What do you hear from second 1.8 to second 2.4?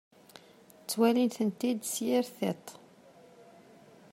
s yir